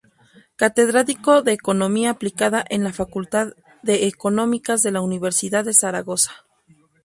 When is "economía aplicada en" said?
1.53-2.83